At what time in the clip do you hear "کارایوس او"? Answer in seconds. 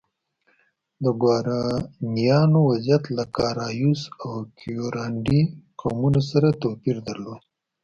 3.37-4.31